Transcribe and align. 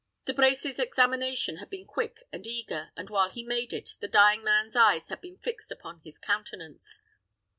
De 0.25 0.33
Brecy's 0.33 0.79
examination 0.79 1.57
had 1.57 1.69
been 1.69 1.85
quick 1.85 2.23
and 2.33 2.47
eager, 2.47 2.91
and 2.97 3.07
while 3.11 3.29
he 3.29 3.43
made 3.43 3.71
it, 3.71 3.97
the 4.01 4.07
dying 4.07 4.43
man's 4.43 4.75
eyes 4.75 5.09
had 5.09 5.21
been 5.21 5.37
fixed 5.37 5.71
upon 5.71 5.99
his 5.99 6.17
countenance. 6.17 7.01